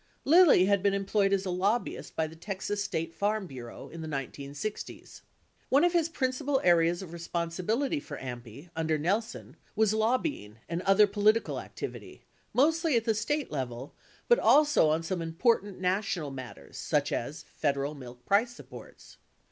Lilly 0.25 0.65
had 0.65 0.81
been 0.81 0.95
employed 0.95 1.31
as 1.31 1.45
a 1.45 1.51
lobbyist 1.51 2.15
by 2.15 2.25
the 2.25 2.35
Texas 2.35 2.83
State 2.83 3.13
Farm 3.13 3.45
Bureau 3.45 3.87
in 3.89 4.01
the 4.01 4.07
1960's. 4.07 5.21
One 5.69 5.83
of 5.83 5.93
his 5.93 6.09
principal 6.09 6.59
areas 6.63 7.03
of 7.03 7.13
responsibility 7.13 7.99
for 7.99 8.17
AMPI, 8.17 8.71
under 8.75 8.97
Nelson, 8.97 9.57
was 9.75 9.93
lobbying 9.93 10.57
and 10.67 10.81
other 10.81 11.05
political 11.05 11.59
activity 11.59 12.23
6 12.47 12.55
mostly 12.55 12.95
at 12.95 13.05
the 13.05 13.13
State 13.13 13.51
level 13.51 13.93
but 14.27 14.39
also 14.39 14.89
on 14.89 15.03
some 15.03 15.21
important 15.21 15.79
national 15.79 16.31
mat 16.31 16.55
ters, 16.55 16.77
such 16.79 17.11
as 17.11 17.43
Federal 17.43 17.93
milk 17.93 18.25
price 18.25 18.51
supports. 18.55 19.17